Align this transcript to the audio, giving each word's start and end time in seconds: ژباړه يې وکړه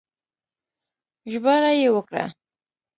ژباړه 1.31 1.71
يې 1.79 1.89
وکړه 1.95 2.23